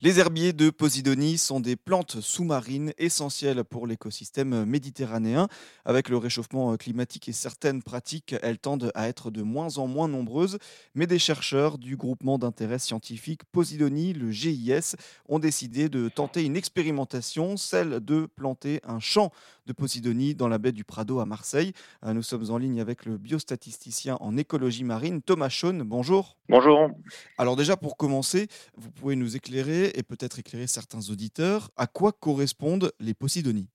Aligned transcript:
Les 0.00 0.20
herbiers 0.20 0.52
de 0.52 0.70
Posidonie 0.70 1.38
sont 1.38 1.58
des 1.58 1.74
plantes 1.74 2.20
sous-marines 2.20 2.92
essentielles 2.98 3.64
pour 3.64 3.84
l'écosystème 3.84 4.64
méditerranéen. 4.64 5.48
Avec 5.84 6.08
le 6.08 6.16
réchauffement 6.16 6.76
climatique 6.76 7.28
et 7.28 7.32
certaines 7.32 7.82
pratiques, 7.82 8.36
elles 8.40 8.60
tendent 8.60 8.92
à 8.94 9.08
être 9.08 9.32
de 9.32 9.42
moins 9.42 9.78
en 9.78 9.88
moins 9.88 10.06
nombreuses. 10.06 10.58
Mais 10.94 11.08
des 11.08 11.18
chercheurs 11.18 11.78
du 11.78 11.96
groupement 11.96 12.38
d'intérêt 12.38 12.78
scientifique 12.78 13.42
Posidonie, 13.50 14.12
le 14.12 14.30
GIS, 14.30 14.94
ont 15.28 15.40
décidé 15.40 15.88
de 15.88 16.08
tenter 16.08 16.44
une 16.44 16.56
expérimentation, 16.56 17.56
celle 17.56 17.98
de 17.98 18.26
planter 18.26 18.80
un 18.84 19.00
champ 19.00 19.32
de 19.66 19.72
Posidonie 19.72 20.36
dans 20.36 20.48
la 20.48 20.58
baie 20.58 20.72
du 20.72 20.84
Prado 20.84 21.18
à 21.18 21.26
Marseille. 21.26 21.72
Euh, 22.04 22.14
nous 22.14 22.22
sommes 22.22 22.50
en 22.50 22.56
ligne 22.56 22.80
avec 22.80 23.04
le 23.04 23.18
biostatisticien 23.18 24.16
en 24.20 24.36
écologie 24.36 24.84
marine, 24.84 25.22
Thomas 25.22 25.50
Schoen. 25.50 25.82
Bonjour. 25.82 26.36
Bonjour. 26.48 26.88
Alors 27.36 27.56
déjà, 27.56 27.76
pour 27.76 27.96
commencer, 27.96 28.48
vous 28.76 28.90
pouvez 28.90 29.16
nous 29.16 29.36
éclairer 29.36 29.87
et 29.94 30.02
peut-être 30.02 30.38
éclairer 30.38 30.66
certains 30.66 31.10
auditeurs, 31.10 31.70
à 31.76 31.86
quoi 31.86 32.12
correspondent 32.12 32.92
les 33.00 33.14
Posidonies? 33.14 33.68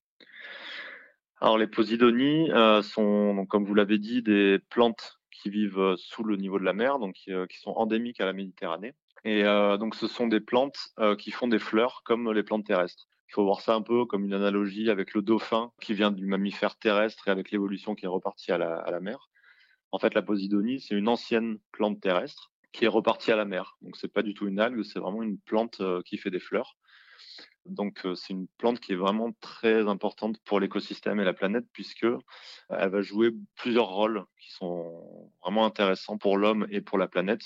Alors 1.43 1.57
les 1.57 1.67
Posidonies 1.67 2.49
euh, 2.51 2.81
sont, 2.81 3.45
comme 3.49 3.65
vous 3.65 3.75
l'avez 3.75 3.97
dit, 3.97 4.21
des 4.21 4.59
plantes 4.69 5.19
qui 5.29 5.49
vivent 5.49 5.79
euh, 5.79 5.95
sous 5.97 6.23
le 6.23 6.37
niveau 6.37 6.57
de 6.57 6.63
la 6.63 6.71
mer, 6.71 6.99
donc 6.99 7.15
qui, 7.15 7.33
euh, 7.33 7.45
sont 7.61 7.71
endémiques 7.71 8.21
à 8.21 8.25
la 8.25 8.31
Méditerranée. 8.31 8.93
Et 9.25 9.43
donc 9.43 9.95
ce 9.95 10.07
sont 10.07 10.27
des 10.27 10.41
plantes 10.41 10.77
qui 11.17 11.31
font 11.31 11.47
des 11.47 11.57
fleurs 11.57 12.01
comme 12.03 12.33
les 12.33 12.43
plantes 12.43 12.65
terrestres. 12.65 13.07
Il 13.29 13.33
faut 13.33 13.45
voir 13.45 13.61
ça 13.61 13.73
un 13.73 13.81
peu 13.81 14.03
comme 14.03 14.25
une 14.25 14.33
analogie 14.33 14.89
avec 14.89 15.13
le 15.13 15.21
dauphin 15.21 15.71
qui 15.79 15.93
vient 15.93 16.11
du 16.11 16.25
mammifère 16.25 16.75
terrestre 16.75 17.29
et 17.29 17.31
avec 17.31 17.49
l'évolution 17.49 17.95
qui 17.95 18.03
est 18.03 18.09
repartie 18.09 18.51
à 18.51 18.57
la 18.57 18.99
mer. 18.99 19.29
En 19.93 19.99
fait, 19.99 20.13
la 20.13 20.23
Posidonie, 20.23 20.81
c'est 20.81 20.95
une 20.95 21.07
ancienne 21.07 21.57
plante 21.71 22.01
terrestre 22.01 22.51
qui 22.73 22.85
est 22.85 22.89
reparti 22.89 23.31
à 23.31 23.35
la 23.35 23.45
mer. 23.45 23.77
Donc 23.81 23.95
c'est 23.95 24.11
pas 24.11 24.23
du 24.23 24.33
tout 24.33 24.47
une 24.47 24.59
algue, 24.59 24.83
c'est 24.83 24.99
vraiment 24.99 25.23
une 25.23 25.39
plante 25.39 25.79
euh, 25.79 26.01
qui 26.01 26.17
fait 26.17 26.31
des 26.31 26.39
fleurs. 26.39 26.75
Donc 27.65 28.05
euh, 28.05 28.15
c'est 28.15 28.33
une 28.33 28.47
plante 28.57 28.79
qui 28.81 28.91
est 28.91 28.97
vraiment 28.97 29.31
très 29.39 29.87
importante 29.87 30.37
pour 30.43 30.59
l'écosystème 30.59 31.19
et 31.21 31.23
la 31.23 31.33
planète 31.33 31.65
puisque 31.71 32.03
euh, 32.03 32.19
elle 32.69 32.89
va 32.89 33.01
jouer 33.01 33.31
plusieurs 33.55 33.87
rôles 33.87 34.25
qui 34.39 34.51
sont 34.51 35.31
vraiment 35.41 35.65
intéressants 35.65 36.17
pour 36.17 36.37
l'homme 36.37 36.67
et 36.71 36.81
pour 36.81 36.97
la 36.97 37.07
planète, 37.07 37.43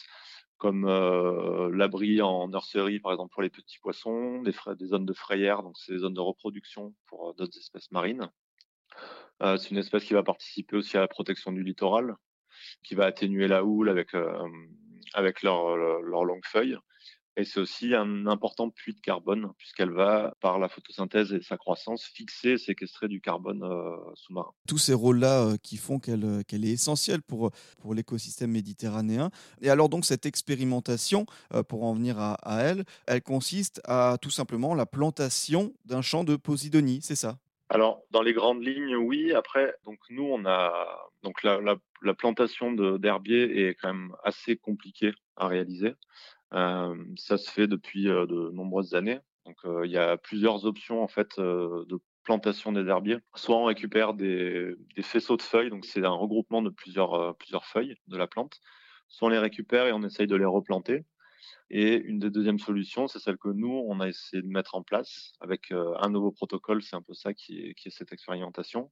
comme 0.57 0.87
l'abri 0.87 2.21
en 2.21 2.47
nurserie 2.47 2.99
par 2.99 3.11
exemple 3.11 3.31
pour 3.31 3.43
les 3.43 3.49
petits 3.51 3.77
poissons, 3.79 4.41
des 4.41 4.85
zones 4.85 5.05
de 5.05 5.13
frayère, 5.13 5.61
donc 5.61 5.77
c'est 5.77 5.91
des 5.91 5.99
zones 5.99 6.15
de 6.15 6.21
reproduction 6.21 6.95
pour 7.05 7.35
d'autres 7.35 7.59
espèces 7.59 7.91
marines. 7.91 8.31
c'est 9.39 9.69
une 9.69 9.77
espèce 9.77 10.03
qui 10.03 10.15
va 10.15 10.23
participer 10.23 10.77
aussi 10.77 10.97
à 10.97 11.01
la 11.01 11.07
protection 11.07 11.51
du 11.51 11.61
littoral, 11.61 12.15
qui 12.83 12.95
va 12.95 13.05
atténuer 13.05 13.47
la 13.47 13.63
houle 13.63 13.89
avec 13.89 14.15
avec 15.13 15.43
leurs 15.43 15.75
leur 15.77 16.23
longues 16.23 16.45
feuilles. 16.45 16.77
Et 17.39 17.45
c'est 17.45 17.59
aussi 17.59 17.93
un 17.93 18.25
important 18.25 18.71
puits 18.71 18.95
de 18.95 18.99
carbone, 18.99 19.51
puisqu'elle 19.59 19.91
va, 19.91 20.33
par 20.41 20.57
la 20.57 20.69
photosynthèse 20.69 21.33
et 21.33 21.41
sa 21.43 21.55
croissance, 21.55 22.03
fixer 22.03 22.53
et 22.53 22.57
séquestrer 22.57 23.07
du 23.07 23.21
carbone 23.21 23.61
euh, 23.61 23.95
sous-marin. 24.15 24.49
Tous 24.67 24.79
ces 24.79 24.95
rôles-là 24.95 25.43
euh, 25.43 25.57
qui 25.61 25.77
font 25.77 25.99
qu'elle 25.99 26.25
euh, 26.25 26.41
est 26.51 26.63
essentielle 26.63 27.21
pour, 27.21 27.51
pour 27.77 27.93
l'écosystème 27.93 28.49
méditerranéen. 28.49 29.29
Et 29.61 29.69
alors 29.69 29.87
donc 29.87 30.03
cette 30.03 30.25
expérimentation, 30.25 31.27
pour 31.69 31.83
en 31.83 31.93
venir 31.93 32.17
à, 32.17 32.33
à, 32.41 32.63
elle, 32.63 32.85
elle 33.05 33.21
consiste 33.21 33.81
à 33.83 34.17
tout 34.19 34.31
simplement 34.31 34.73
la 34.73 34.87
plantation 34.87 35.75
d'un 35.85 36.01
champ 36.01 36.23
de 36.23 36.37
Posidonie, 36.37 37.01
c'est 37.03 37.15
ça? 37.15 37.37
Alors, 37.69 38.01
dans 38.11 38.21
les 38.21 38.33
grandes 38.33 38.63
lignes, 38.63 38.95
oui. 38.95 39.33
Après, 39.33 39.75
donc 39.85 39.99
nous, 40.09 40.23
on 40.23 40.45
a 40.45 40.71
donc 41.21 41.43
la, 41.43 41.59
la, 41.59 41.75
plantation 42.17 42.71
d'herbier 42.73 43.67
est 43.67 43.75
quand 43.75 43.93
même 43.93 44.15
assez 44.23 44.57
compliquée 44.57 45.13
à 45.35 45.47
réaliser. 45.47 45.95
Euh, 46.53 46.95
ça 47.17 47.37
se 47.37 47.51
fait 47.51 47.67
depuis 47.67 48.07
euh, 48.09 48.25
de 48.25 48.49
nombreuses 48.51 48.93
années. 48.95 49.19
Donc, 49.45 49.57
euh, 49.65 49.85
il 49.85 49.91
y 49.91 49.97
a 49.97 50.17
plusieurs 50.17 50.65
options 50.65 51.01
en 51.03 51.07
fait 51.07 51.39
de 51.39 51.99
plantation 52.23 52.71
des 52.71 52.85
herbiers. 52.87 53.19
Soit 53.35 53.57
on 53.57 53.65
récupère 53.65 54.13
des, 54.13 54.75
faisceaux 55.01 55.37
de 55.37 55.41
feuilles, 55.41 55.69
donc 55.69 55.85
c'est 55.85 56.03
un 56.03 56.11
regroupement 56.11 56.61
de 56.61 56.69
plusieurs 56.69 57.35
feuilles 57.63 57.95
de 58.07 58.17
la 58.17 58.27
plante. 58.27 58.59
Soit 59.07 59.27
on 59.27 59.31
les 59.31 59.39
récupère 59.39 59.87
et 59.87 59.93
on 59.93 60.03
essaye 60.03 60.27
de 60.27 60.35
les 60.35 60.45
replanter. 60.45 61.05
Et 61.69 61.95
une 61.95 62.19
des 62.19 62.29
deuxièmes 62.29 62.59
solutions, 62.59 63.07
c'est 63.07 63.19
celle 63.19 63.37
que 63.37 63.49
nous, 63.49 63.83
on 63.87 63.99
a 64.01 64.07
essayé 64.09 64.41
de 64.41 64.47
mettre 64.47 64.75
en 64.75 64.83
place 64.83 65.31
avec 65.39 65.71
un 65.71 66.09
nouveau 66.09 66.31
protocole. 66.31 66.81
C'est 66.81 66.95
un 66.97 67.01
peu 67.01 67.13
ça 67.13 67.33
qui 67.33 67.59
est, 67.59 67.89
cette 67.89 68.11
expérimentation. 68.11 68.91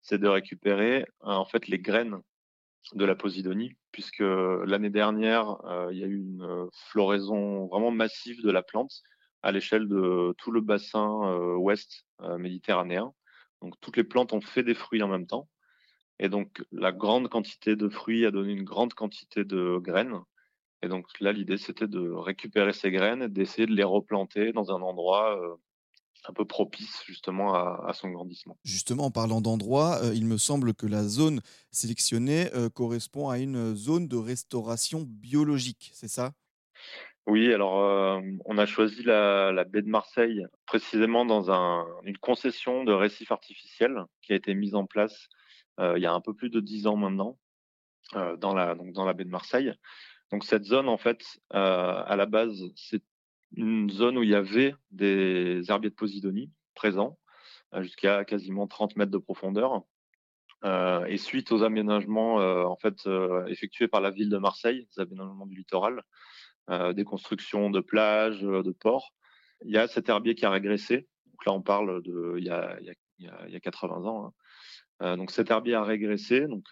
C'est 0.00 0.18
de 0.18 0.26
récupérer 0.26 1.06
en 1.20 1.44
fait 1.44 1.68
les 1.68 1.78
graines 1.78 2.20
de 2.94 3.04
la 3.04 3.14
Posidonie, 3.14 3.76
puisque 3.92 4.20
l'année 4.20 4.90
dernière, 4.90 5.64
euh, 5.66 5.88
il 5.92 5.98
y 5.98 6.04
a 6.04 6.06
eu 6.06 6.18
une 6.18 6.68
floraison 6.72 7.66
vraiment 7.66 7.90
massive 7.90 8.42
de 8.42 8.50
la 8.50 8.62
plante 8.62 9.02
à 9.42 9.52
l'échelle 9.52 9.88
de 9.88 10.34
tout 10.38 10.52
le 10.52 10.60
bassin 10.60 11.36
ouest 11.56 12.06
méditerranéen. 12.38 13.12
Donc 13.60 13.74
toutes 13.80 13.96
les 13.96 14.04
plantes 14.04 14.32
ont 14.32 14.40
fait 14.40 14.62
des 14.62 14.74
fruits 14.74 15.02
en 15.02 15.08
même 15.08 15.26
temps. 15.26 15.48
Et 16.20 16.28
donc 16.28 16.64
la 16.70 16.92
grande 16.92 17.28
quantité 17.28 17.74
de 17.74 17.88
fruits 17.88 18.24
a 18.24 18.30
donné 18.30 18.52
une 18.52 18.62
grande 18.62 18.94
quantité 18.94 19.44
de 19.44 19.78
graines 19.78 20.20
et 20.82 20.88
donc 20.88 21.06
là, 21.20 21.32
l'idée, 21.32 21.58
c'était 21.58 21.86
de 21.86 22.10
récupérer 22.10 22.72
ces 22.72 22.90
graines 22.90 23.22
et 23.22 23.28
d'essayer 23.28 23.66
de 23.66 23.74
les 23.74 23.84
replanter 23.84 24.52
dans 24.52 24.72
un 24.72 24.82
endroit 24.82 25.38
euh, 25.40 25.54
un 26.28 26.32
peu 26.32 26.44
propice 26.44 27.02
justement 27.06 27.54
à, 27.54 27.92
son 27.94 28.10
grandissement. 28.10 28.56
Justement, 28.64 29.06
en 29.06 29.10
parlant 29.10 29.40
d'endroit, 29.40 29.98
euh, 30.02 30.14
il 30.14 30.26
me 30.26 30.38
semble 30.38 30.74
que 30.74 30.86
la 30.86 31.04
zone 31.04 31.40
sélectionnée 31.70 32.48
euh, 32.54 32.68
correspond 32.68 33.28
à 33.28 33.38
une 33.38 33.74
zone 33.74 34.08
de 34.08 34.16
restauration 34.16 35.04
biologique, 35.06 35.90
c'est 35.94 36.08
ça? 36.08 36.32
Oui, 37.26 37.52
alors 37.54 38.20
on 38.46 38.58
a 38.58 38.66
choisi 38.66 39.04
la, 39.04 39.64
baie 39.64 39.82
de 39.82 39.88
Marseille 39.88 40.44
précisément 40.66 41.24
dans 41.24 41.52
une 42.02 42.18
concession 42.18 42.82
de 42.82 42.92
récif 42.92 43.30
artificiel 43.30 43.96
qui 44.22 44.32
a 44.32 44.36
été 44.36 44.54
mise 44.54 44.74
en 44.74 44.86
place 44.86 45.28
il 45.78 46.02
y 46.02 46.06
a 46.06 46.12
un 46.12 46.20
peu 46.20 46.34
plus 46.34 46.50
de 46.50 46.58
dix 46.58 46.88
ans 46.88 46.96
maintenant 46.96 47.38
dans, 48.12 48.54
la, 48.54 48.74
donc 48.74 48.92
dans 48.92 49.04
la 49.04 49.12
baie 49.12 49.24
de 49.24 49.30
Marseille. 49.30 49.72
Donc 50.32 50.44
cette 50.44 50.64
zone, 50.64 50.88
en 50.88 50.96
fait, 50.96 51.22
euh, 51.54 52.02
à 52.06 52.16
la 52.16 52.24
base, 52.24 52.58
c'est 52.74 53.02
une 53.56 53.90
zone 53.90 54.18
où 54.18 54.22
il 54.22 54.30
y 54.30 54.34
avait 54.34 54.74
des 54.90 55.62
herbiers 55.68 55.90
de 55.90 55.94
Posidonie 55.94 56.50
présents, 56.74 57.18
euh, 57.74 57.82
jusqu'à 57.82 58.24
quasiment 58.24 58.66
30 58.66 58.96
mètres 58.96 59.10
de 59.10 59.18
profondeur. 59.18 59.82
Euh, 60.64 61.04
et 61.06 61.16
suite 61.16 61.50
aux 61.50 61.64
aménagements 61.64 62.36
en 62.36 62.76
fait 62.76 63.08
effectués 63.48 63.88
par 63.88 64.00
la 64.00 64.10
ville 64.10 64.28
de 64.28 64.38
Marseille, 64.38 64.86
les 64.96 65.02
aménagements 65.02 65.46
du 65.46 65.56
littoral, 65.56 66.02
des 66.94 67.02
constructions 67.02 67.68
de 67.68 67.80
plages, 67.80 68.42
de 68.42 68.70
ports, 68.70 69.12
il 69.64 69.72
y 69.72 69.76
a 69.76 69.88
cet 69.88 70.08
herbier 70.08 70.36
qui 70.36 70.46
a 70.46 70.50
régressé. 70.50 71.08
Donc 71.26 71.46
là, 71.46 71.52
on 71.52 71.62
parle 71.62 72.00
de 72.04 72.36
il 72.38 72.44
y 72.44 73.56
a 73.56 73.60
80 73.60 74.04
ans. 74.04 74.32
Hein. 75.00 75.16
donc 75.16 75.32
cet 75.32 75.50
herbier 75.50 75.74
a 75.74 75.82
régressé, 75.82 76.46
donc 76.46 76.68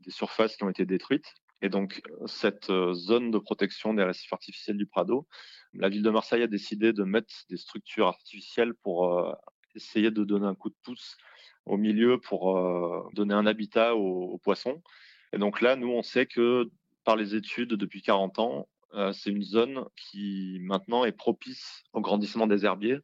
des 0.00 0.10
surfaces 0.10 0.56
qui 0.56 0.64
ont 0.64 0.68
été 0.68 0.84
détruites. 0.84 1.34
Et 1.62 1.68
donc, 1.68 2.02
cette 2.26 2.72
zone 2.92 3.30
de 3.30 3.38
protection 3.38 3.94
des 3.94 4.02
récifs 4.02 4.32
artificiels 4.32 4.76
du 4.76 4.86
Prado, 4.86 5.26
la 5.74 5.88
ville 5.88 6.02
de 6.02 6.10
Marseille 6.10 6.42
a 6.42 6.46
décidé 6.46 6.92
de 6.92 7.04
mettre 7.04 7.32
des 7.48 7.56
structures 7.56 8.06
artificielles 8.06 8.74
pour 8.82 9.36
essayer 9.74 10.10
de 10.10 10.24
donner 10.24 10.46
un 10.46 10.54
coup 10.54 10.70
de 10.70 10.76
pouce 10.82 11.16
au 11.66 11.76
milieu 11.76 12.18
pour 12.18 13.10
donner 13.12 13.34
un 13.34 13.46
habitat 13.46 13.94
aux, 13.94 14.38
poissons. 14.38 14.82
Et 15.32 15.38
donc 15.38 15.60
là, 15.60 15.76
nous, 15.76 15.88
on 15.88 16.02
sait 16.02 16.26
que 16.26 16.70
par 17.04 17.16
les 17.16 17.34
études 17.34 17.74
depuis 17.74 18.02
40 18.02 18.38
ans, 18.38 18.68
c'est 19.12 19.30
une 19.30 19.42
zone 19.42 19.84
qui 19.96 20.58
maintenant 20.62 21.04
est 21.04 21.12
propice 21.12 21.84
au 21.92 22.00
grandissement 22.00 22.46
des 22.46 22.64
herbiers 22.64 22.98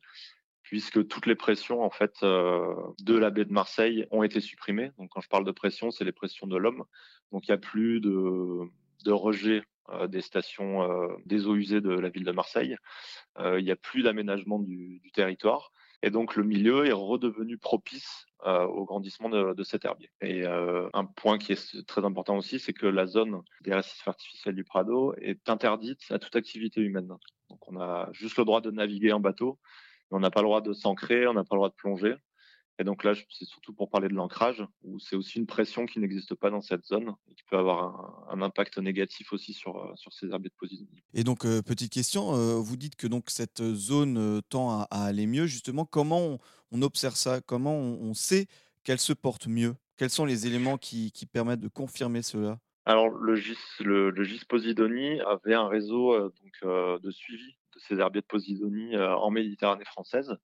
puisque 0.67 1.07
toutes 1.07 1.27
les 1.27 1.37
pressions 1.37 1.83
en 1.83 1.91
fait 1.91 2.23
de 2.23 3.17
la 3.17 3.31
baie 3.31 3.45
de 3.45 3.53
Marseille 3.53 4.07
ont 4.11 4.23
été 4.23 4.41
supprimées. 4.41 4.91
Donc 4.99 5.11
quand 5.11 5.21
je 5.21 5.29
parle 5.29 5.45
de 5.45 5.53
pression, 5.53 5.91
c'est 5.91 6.05
les 6.05 6.13
pressions 6.13 6.47
de 6.47 6.57
l'homme. 6.57 6.85
Donc 7.31 7.47
il 7.47 7.51
n'y 7.51 7.55
a 7.55 7.59
plus 7.59 8.01
de, 8.01 8.63
de 9.05 9.13
rejet 9.13 9.63
euh, 9.91 10.09
des 10.09 10.21
stations 10.21 10.83
euh, 10.83 11.15
des 11.27 11.47
eaux 11.47 11.55
usées 11.55 11.81
de 11.81 11.91
la 11.91 12.09
ville 12.09 12.25
de 12.25 12.33
Marseille. 12.33 12.77
Euh, 13.39 13.61
il 13.61 13.65
n'y 13.65 13.71
a 13.71 13.77
plus 13.77 14.03
d'aménagement 14.03 14.59
du, 14.59 15.01
territoire. 15.15 15.71
Et 16.03 16.11
donc 16.11 16.35
le 16.35 16.43
milieu 16.43 16.87
est 16.87 16.93
redevenu 16.93 17.57
propice 17.57 18.27
au 18.45 18.85
grandissement 18.85 19.29
de, 19.29 19.55
de, 19.55 19.65
cet 19.65 19.87
herbier. 19.87 20.11
Et 20.21 20.45
un 20.47 21.05
point 21.05 21.39
qui 21.39 21.53
est 21.53 21.87
très 21.87 22.05
important 22.05 22.37
aussi, 22.37 22.61
c'est 22.61 22.75
que 22.75 22.87
la 22.87 23.07
zone 23.07 23.41
des 23.63 23.75
récifs 23.75 24.07
artificiels 24.07 24.55
du 24.55 24.63
Prado 24.63 25.15
est 25.21 25.49
interdite 25.49 26.03
à 26.11 26.19
toute 26.19 26.37
activité 26.37 26.83
humaine. 26.83 27.09
Donc 27.49 27.67
on 27.67 27.81
a 27.81 28.09
juste 28.13 28.37
le 28.37 28.45
droit 28.45 28.61
de 28.61 28.71
naviguer 28.71 29.13
en 29.13 29.21
bateau, 29.21 29.59
on 30.11 30.21
n'a 30.21 30.31
pas 30.31 30.41
le 30.41 30.47
droit 30.47 30.61
de 30.61 30.73
s'ancrer, 30.73 31.27
on 31.27 31.35
n'a 31.35 31.45
pas 31.45 31.55
le 31.57 31.59
droit 31.59 31.69
de 31.69 31.75
plonger. 31.75 32.17
Et 32.79 32.85
donc 32.85 33.05
là, 33.05 33.15
c'est 33.31 33.47
surtout 33.47 33.73
pour 33.73 33.89
parler 33.89 34.09
de 34.09 34.15
l'ancrage, 34.15 34.63
où 34.83 34.99
c'est 34.99 35.17
aussi 35.17 35.39
une 35.39 35.47
pression 35.47 35.87
qui 35.87 35.99
n'existe 35.99 36.35
pas 36.35 36.51
dans 36.51 36.61
cette 36.61 36.85
zone 36.85 37.15
et 37.31 37.35
qui 37.35 37.43
peut 37.49 37.57
avoir 37.57 38.29
un, 38.31 38.43
impact 38.43 38.77
négatif 38.79 39.33
aussi 39.33 39.55
sur, 39.55 39.79
euh, 39.79 39.93
sur 39.97 40.13
ces 40.13 40.27
herbiers 40.29 40.51
de 40.51 40.55
posidonie. 40.59 41.03
Et 41.15 41.25
donc, 41.25 41.47
euh, 41.47 41.63
petite 41.63 41.91
question, 41.91 42.35
euh, 42.35 42.57
vous 42.57 42.77
dites 42.77 42.97
que 42.97 43.07
donc 43.07 43.31
cette 43.31 43.63
zone 43.73 44.43
tend 44.51 44.81
à, 44.81 44.87
aller 44.91 45.27
mieux. 45.27 45.47
Justement, 45.47 45.87
comment 45.87 46.39
on, 46.71 46.83
observe 46.83 47.15
ça? 47.15 47.41
Comment 47.41 47.75
on, 47.75 48.13
sait 48.13 48.47
qu'elle 48.85 49.01
se 49.01 49.15
porte 49.15 49.47
mieux? 49.47 49.75
Quels 49.97 50.11
sont 50.11 50.27
les 50.27 50.47
éléments 50.47 50.77
qui, 50.77 51.13
qui 51.13 51.25
permettent 51.25 51.61
de 51.61 51.69
confirmer 51.69 52.21
cela? 52.21 52.59
Alors 52.85 53.09
le 53.09 53.35
GIS, 53.37 53.57
le, 53.81 54.11
le 54.11 54.23
GIS 54.23 54.45
Posidonie 54.45 55.19
avait 55.23 55.55
un 55.55 55.67
réseau 55.67 56.15
donc, 56.21 57.01
de 57.03 57.11
suivi 57.11 57.57
ces 57.79 57.99
herbiers 57.99 58.23
de 58.23 58.27
Posidonie 58.27 58.97
en 58.97 59.31
Méditerranée 59.31 59.85
française 59.85 60.37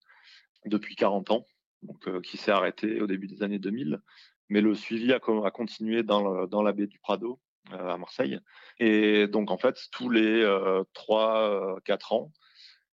depuis 0.66 0.94
40 0.94 1.30
ans, 1.30 1.46
donc, 1.82 2.20
qui 2.22 2.36
s'est 2.36 2.52
arrêté 2.52 3.00
au 3.00 3.06
début 3.06 3.26
des 3.26 3.42
années 3.42 3.58
2000. 3.58 4.00
Mais 4.48 4.60
le 4.60 4.74
suivi 4.74 5.12
a, 5.12 5.20
continué 5.20 6.02
dans, 6.02 6.62
la 6.62 6.72
baie 6.72 6.86
du 6.86 6.98
Prado 6.98 7.40
à 7.70 7.96
Marseille. 7.96 8.38
Et 8.78 9.26
donc, 9.26 9.50
en 9.50 9.56
fait, 9.56 9.78
tous 9.92 10.10
les 10.10 10.44
3-4 10.94 12.14
ans, 12.14 12.32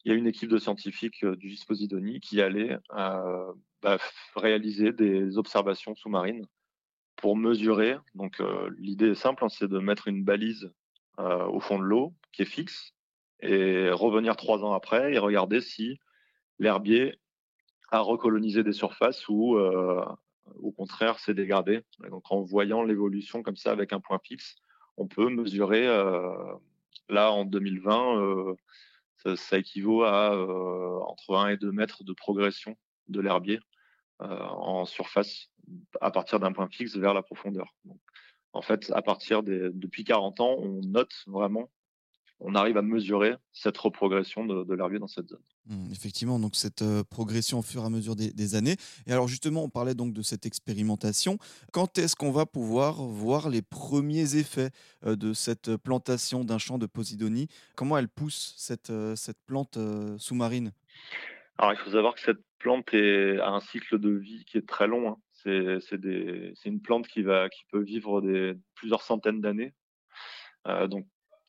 il 0.03 0.11
y 0.11 0.15
a 0.15 0.17
une 0.17 0.27
équipe 0.27 0.49
de 0.49 0.57
scientifiques 0.57 1.25
du 1.25 1.49
GIS 1.49 1.63
Posidonie 1.65 2.19
qui 2.19 2.41
allait 2.41 2.77
bah, 2.89 3.97
réaliser 4.35 4.91
des 4.91 5.37
observations 5.37 5.95
sous-marines 5.95 6.45
pour 7.15 7.37
mesurer. 7.37 7.95
Donc, 8.15 8.41
l'idée 8.77 9.11
est 9.11 9.15
simple, 9.15 9.45
hein, 9.45 9.49
c'est 9.49 9.67
de 9.67 9.79
mettre 9.79 10.07
une 10.07 10.23
balise 10.23 10.71
au 11.17 11.59
fond 11.59 11.79
de 11.79 11.83
l'eau 11.83 12.13
qui 12.33 12.41
est 12.41 12.45
fixe 12.45 12.94
et 13.45 13.89
revenir 13.91 14.35
trois 14.35 14.63
ans 14.63 14.73
après 14.73 15.13
et 15.13 15.17
regarder 15.17 15.61
si 15.61 15.99
l'herbier 16.59 17.19
a 17.91 17.99
recolonisé 17.99 18.63
des 18.63 18.73
surfaces 18.73 19.27
ou 19.29 19.57
au 20.61 20.71
contraire 20.71 21.19
s'est 21.19 21.33
dégradé. 21.33 21.81
donc 22.09 22.31
en 22.31 22.41
voyant 22.41 22.83
l'évolution 22.83 23.43
comme 23.43 23.55
ça 23.55 23.71
avec 23.71 23.93
un 23.93 23.99
point 23.99 24.19
fixe, 24.23 24.55
on 24.97 25.07
peut 25.07 25.29
mesurer 25.29 25.85
là 27.09 27.31
en 27.31 27.45
2020 27.45 28.55
ça, 29.35 29.57
équivaut 29.57 30.03
à 30.03 30.35
entre 31.07 31.35
1 31.35 31.49
et 31.49 31.57
2 31.57 31.71
mètres 31.71 32.03
de 32.03 32.13
progression 32.13 32.75
de 33.07 33.21
l'herbier 33.21 33.59
en 34.19 34.85
surface 34.85 35.49
à 36.01 36.11
partir 36.11 36.39
d'un 36.39 36.51
point 36.51 36.69
fixe 36.69 36.95
vers 36.95 37.13
la 37.13 37.21
profondeur. 37.21 37.73
en 38.53 38.61
fait, 38.61 38.91
à 38.95 39.01
partir 39.01 39.43
des, 39.43 39.69
depuis 39.73 40.03
40 40.03 40.39
ans, 40.39 40.55
on 40.59 40.81
note 40.81 41.13
vraiment 41.27 41.69
on 42.39 42.55
arrive 42.55 42.77
à 42.77 42.81
mesurer 42.81 43.35
cette 43.53 43.77
reprogression 43.77 44.45
de, 44.45 44.73
l'herbier 44.73 44.99
dans 44.99 45.07
cette 45.07 45.29
zone. 45.29 45.41
Mmh, 45.67 45.91
effectivement, 45.91 46.39
donc 46.39 46.55
cette 46.55 46.81
euh, 46.81 47.03
progression 47.03 47.59
au 47.59 47.61
fur 47.61 47.81
et 47.83 47.85
à 47.85 47.89
mesure 47.89 48.15
des, 48.15 48.55
années. 48.55 48.75
Et 49.07 49.11
alors 49.11 49.27
justement, 49.27 49.63
on 49.63 49.69
parlait 49.69 49.95
donc 49.95 50.13
de 50.13 50.21
cette 50.21 50.45
expérimentation. 50.45 51.37
Quand 51.71 51.97
est-ce 51.97 52.15
qu'on 52.15 52.31
va 52.31 52.45
pouvoir 52.45 52.95
voir 53.03 53.49
les 53.49 53.61
premiers 53.61 54.35
effets 54.35 54.69
euh, 55.05 55.15
de 55.15 55.33
cette 55.33 55.77
plantation 55.77 56.43
d'un 56.43 56.57
champ 56.57 56.77
de 56.77 56.85
Posidonie? 56.85 57.47
Comment 57.75 57.97
elle 57.97 58.09
pousse 58.09 58.53
cette, 58.57 58.89
euh, 58.89 59.15
cette 59.15 59.39
plante 59.45 59.77
sous-marine? 60.17 60.71
Alors 61.57 61.73
il 61.73 61.77
faut 61.77 61.91
savoir 61.91 62.15
que 62.15 62.21
cette 62.21 62.41
plante 62.59 62.93
est, 62.93 63.39
a 63.39 63.49
un 63.49 63.61
cycle 63.61 63.97
de 63.97 64.09
vie 64.09 64.43
qui 64.45 64.57
est 64.57 64.67
très 64.67 64.87
long. 64.87 65.09
Hein. 65.09 65.17
C'est 65.43 66.65
une 66.65 66.81
plante 66.81 67.07
qui, 67.07 67.21
va, 67.21 67.49
qui 67.49 67.63
peut 67.71 67.81
vivre 67.81 68.19
des, 68.19 68.55
plusieurs 68.73 69.03
centaines 69.03 69.41
d'années. 69.41 69.73
donc 70.89 71.05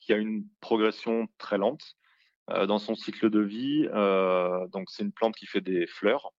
qui 0.07 0.13
a 0.13 0.17
une 0.17 0.47
progression 0.61 1.27
très 1.37 1.57
lente 1.57 1.97
euh, 2.49 2.65
dans 2.65 2.79
son 2.79 2.95
cycle 2.95 3.29
de 3.29 3.41
vie. 3.41 3.89
Euh, 3.93 4.65
donc, 4.69 4.89
c'est 4.89 5.03
une 5.03 5.11
plante 5.11 5.35
qui 5.35 5.45
fait 5.45 5.59
des 5.59 5.85
fleurs. 5.85 6.31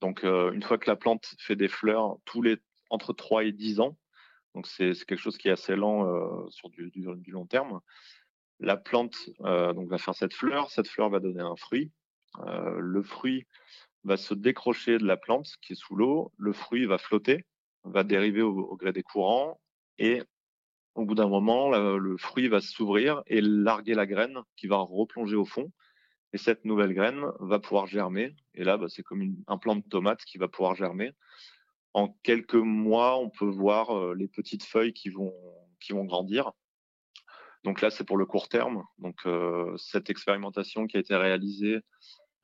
Donc, 0.00 0.22
euh, 0.22 0.52
une 0.52 0.62
fois 0.62 0.78
que 0.78 0.88
la 0.88 0.94
plante 0.94 1.34
fait 1.40 1.56
des 1.56 1.66
fleurs, 1.66 2.18
tous 2.24 2.42
les 2.42 2.58
entre 2.90 3.12
3 3.12 3.42
et 3.42 3.50
10 3.50 3.80
ans, 3.80 3.98
donc 4.54 4.68
c'est 4.68 4.92
quelque 5.04 5.18
chose 5.18 5.36
qui 5.36 5.48
est 5.48 5.50
assez 5.50 5.74
lent 5.74 6.48
sur 6.50 6.70
du, 6.70 6.92
long 7.26 7.46
terme. 7.46 7.80
La 8.60 8.76
plante 8.76 9.16
donc 9.40 9.90
va 9.90 9.98
faire 9.98 10.14
cette 10.14 10.32
fleur, 10.32 10.70
cette 10.70 10.88
fleur 10.88 11.10
va 11.10 11.18
donner 11.18 11.42
un 11.42 11.56
fruit. 11.56 11.90
le 12.38 13.02
fruit 13.02 13.46
va 14.04 14.16
se 14.16 14.32
décrocher 14.32 14.96
de 14.96 15.04
la 15.04 15.18
plante 15.18 15.56
qui 15.60 15.72
est 15.72 15.76
sous 15.76 15.96
l'eau. 15.96 16.32
Le 16.38 16.54
fruit 16.54 16.86
va 16.86 16.96
flotter, 16.96 17.44
va 17.84 18.04
dériver 18.04 18.40
au, 18.40 18.76
gré 18.76 18.92
des 18.92 19.02
courants 19.02 19.60
et 19.98 20.22
au 20.96 21.04
bout 21.04 21.14
d'un 21.14 21.28
moment, 21.28 21.70
le 21.70 22.16
fruit 22.16 22.48
va 22.48 22.60
s'ouvrir 22.60 23.22
et 23.26 23.40
larguer 23.40 23.94
la 23.94 24.06
graine 24.06 24.40
qui 24.56 24.66
va 24.66 24.78
replonger 24.78 25.36
au 25.36 25.44
fond. 25.44 25.70
Et 26.32 26.38
cette 26.38 26.64
nouvelle 26.64 26.92
graine 26.92 27.24
va 27.40 27.58
pouvoir 27.58 27.86
germer. 27.86 28.34
Et 28.54 28.64
là, 28.64 28.76
bah, 28.76 28.86
c'est 28.88 29.02
comme 29.02 29.36
un 29.46 29.58
plant 29.58 29.76
de 29.76 29.82
tomate 29.88 30.24
qui 30.24 30.38
va 30.38 30.48
pouvoir 30.48 30.74
germer. 30.74 31.12
En 31.94 32.08
quelques 32.22 32.54
mois, 32.54 33.18
on 33.18 33.30
peut 33.30 33.48
voir 33.48 33.96
euh, 33.96 34.14
les 34.14 34.28
petites 34.28 34.64
feuilles 34.64 34.92
qui 34.92 35.08
vont, 35.08 35.32
qui 35.80 35.92
vont 35.92 36.04
grandir. 36.04 36.52
Donc 37.64 37.80
là, 37.80 37.90
c'est 37.90 38.04
pour 38.04 38.18
le 38.18 38.26
court 38.26 38.48
terme. 38.48 38.84
Donc 38.98 39.16
euh, 39.24 39.74
cette 39.78 40.10
expérimentation 40.10 40.86
qui 40.86 40.98
a 40.98 41.00
été 41.00 41.16
réalisée 41.16 41.80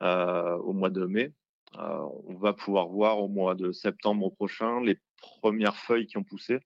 euh, 0.01 0.57
au 0.57 0.73
mois 0.73 0.89
de 0.89 1.05
mai, 1.05 1.31
on 1.75 2.35
va 2.35 2.53
pouvoir 2.53 2.87
voir 2.87 3.19
au 3.19 3.27
mois 3.27 3.55
de 3.55 3.71
septembre 3.71 4.31
prochain 4.31 4.79
les 4.81 4.99
premières 5.17 5.75
feuilles 5.75 6.05
qui 6.05 6.17
ont 6.17 6.23
poussé. 6.23 6.59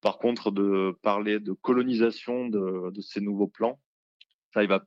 Par 0.00 0.18
contre, 0.18 0.50
de 0.50 0.96
parler 1.02 1.40
de 1.40 1.52
colonisation 1.52 2.48
de, 2.48 3.00
ces 3.00 3.20
nouveaux 3.20 3.48
plans, 3.48 3.80
ça, 4.54 4.62
il 4.62 4.68
va, 4.68 4.82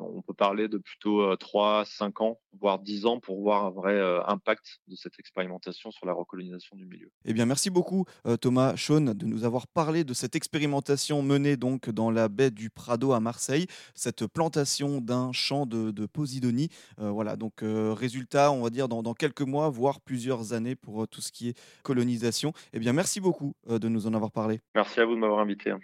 on 0.00 0.22
peut 0.22 0.32
parler 0.32 0.68
de 0.68 0.78
plutôt 0.78 1.36
3, 1.36 1.80
euh, 1.80 1.84
5 1.84 2.20
ans, 2.22 2.40
voire 2.58 2.78
10 2.78 3.04
ans 3.04 3.20
pour 3.20 3.42
voir 3.42 3.66
un 3.66 3.70
vrai 3.70 3.92
euh, 3.92 4.24
impact 4.26 4.80
de 4.88 4.96
cette 4.96 5.18
expérimentation 5.18 5.90
sur 5.90 6.06
la 6.06 6.14
recolonisation 6.14 6.76
du 6.76 6.86
milieu. 6.86 7.10
Eh 7.26 7.34
bien, 7.34 7.44
merci 7.44 7.68
beaucoup 7.68 8.06
euh, 8.26 8.36
Thomas 8.36 8.74
Sean 8.76 9.02
de 9.14 9.26
nous 9.26 9.44
avoir 9.44 9.66
parlé 9.66 10.04
de 10.04 10.14
cette 10.14 10.34
expérimentation 10.34 11.20
menée 11.22 11.56
donc 11.58 11.90
dans 11.90 12.10
la 12.10 12.28
baie 12.28 12.50
du 12.50 12.70
Prado 12.70 13.12
à 13.12 13.20
Marseille, 13.20 13.66
cette 13.94 14.26
plantation 14.26 15.00
d'un 15.00 15.30
champ 15.32 15.66
de, 15.66 16.06
Posidonie. 16.06 16.68
voilà, 16.98 17.36
donc 17.36 17.54
résultat, 17.62 18.52
on 18.52 18.62
va 18.62 18.70
dire 18.70 18.88
dans, 18.88 19.02
dans, 19.02 19.12
quelques 19.12 19.42
mois, 19.42 19.68
voire 19.68 20.00
plusieurs 20.00 20.52
années 20.52 20.76
pour 20.76 21.08
tout 21.08 21.20
ce 21.20 21.32
qui 21.32 21.48
est 21.48 21.58
colonisation. 21.82 22.52
Eh 22.72 22.78
bien, 22.78 22.92
merci 22.92 23.20
beaucoup 23.20 23.54
de 23.68 23.88
nous 23.88 24.06
en 24.06 24.14
avoir 24.14 24.30
parlé. 24.30 24.60
Merci 24.74 25.00
à 25.00 25.04
vous 25.04 25.14
de 25.14 25.20
m'avoir 25.20 25.40
invité. 25.40 25.70
Hein. 25.70 25.80